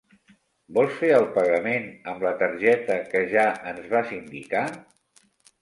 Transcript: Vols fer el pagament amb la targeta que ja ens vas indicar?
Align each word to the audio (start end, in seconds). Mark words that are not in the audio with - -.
Vols 0.77 0.95
fer 1.01 1.11
el 1.17 1.25
pagament 1.35 1.85
amb 2.13 2.25
la 2.29 2.33
targeta 2.41 2.97
que 3.13 3.23
ja 3.37 3.47
ens 3.73 3.87
vas 3.95 4.19
indicar? 4.21 4.65